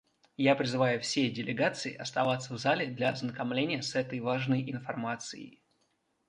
Я 0.37 0.55
призываю 0.55 0.99
все 0.99 1.29
делегации 1.29 1.93
оставаться 1.93 2.55
в 2.55 2.57
зале 2.57 2.87
для 2.87 3.09
ознакомления 3.11 3.83
с 3.83 3.93
этой 3.93 4.19
важной 4.19 4.67
информацией. 4.71 5.61